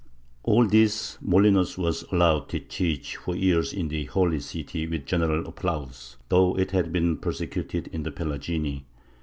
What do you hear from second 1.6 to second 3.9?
was allowed to teach for years in